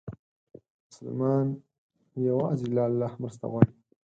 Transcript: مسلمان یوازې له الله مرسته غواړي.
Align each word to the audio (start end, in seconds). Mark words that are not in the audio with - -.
مسلمان 0.87 1.47
یوازې 2.27 2.67
له 2.75 2.81
الله 2.89 3.11
مرسته 3.21 3.45
غواړي. 3.51 3.73